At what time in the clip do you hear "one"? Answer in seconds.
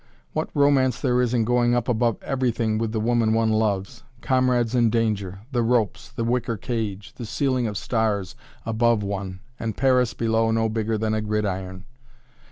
3.35-3.51, 9.03-9.41